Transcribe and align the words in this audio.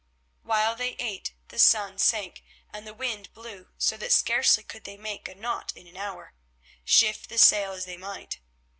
While 0.41 0.73
they 0.75 0.93
ate 0.97 1.35
the 1.49 1.59
sun 1.59 1.99
sank, 1.99 2.41
and 2.73 2.87
the 2.87 2.93
wind 2.95 3.31
blew 3.33 3.67
so 3.77 3.97
that 3.97 4.11
scarcely 4.11 4.63
could 4.63 4.83
they 4.83 4.97
make 4.97 5.27
a 5.27 5.35
knot 5.35 5.73
an 5.75 5.95
hour, 5.95 6.33
shift 6.83 7.29
the 7.29 7.37
sail 7.37 7.73
as 7.73 7.85
they 7.85 7.97
might. 7.97 8.39